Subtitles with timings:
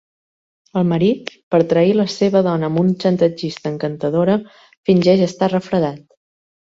[0.79, 4.39] El marit, per trair la seva dona amb un xantatgista encantadora,
[4.91, 6.01] fingeix estar refredat.